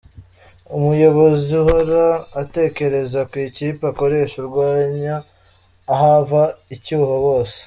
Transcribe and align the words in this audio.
Umuyobozi 0.77 1.49
ahora 1.61 2.03
atekereza 2.41 3.19
ku 3.29 3.35
ikipe 3.47 3.83
akoresha 3.91 4.35
arwanya 4.43 5.15
ahava 5.93 6.43
icyuho 6.75 7.13
bose. 7.25 7.57